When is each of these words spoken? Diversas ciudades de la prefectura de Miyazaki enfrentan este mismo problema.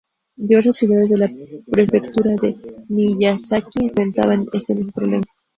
Diversas 0.43 0.77
ciudades 0.77 1.11
de 1.11 1.17
la 1.19 1.29
prefectura 1.71 2.31
de 2.35 2.55
Miyazaki 2.89 3.83
enfrentan 3.85 4.47
este 4.51 4.73
mismo 4.73 4.91
problema. 4.91 5.25